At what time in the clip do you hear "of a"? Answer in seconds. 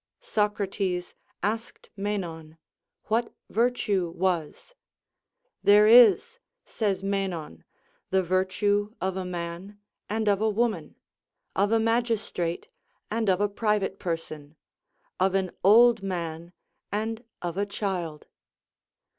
8.99-9.23, 10.27-10.49, 11.55-11.79, 13.29-13.47, 17.43-17.67